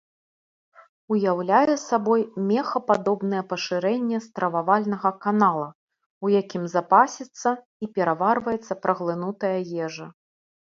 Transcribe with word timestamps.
Уяўляе 1.15 1.73
сабой 1.81 2.21
мехападобнае 2.51 3.41
пашырэнне 3.51 4.17
стрававальнага 4.27 5.11
канала, 5.25 5.67
у 6.27 6.31
якім 6.41 6.63
запасіцца 6.75 7.49
і 7.85 7.91
пераварваецца 7.99 8.79
праглынутая 8.87 9.53
ежа. 9.89 10.07